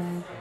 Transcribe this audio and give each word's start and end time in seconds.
Amen. 0.00 0.39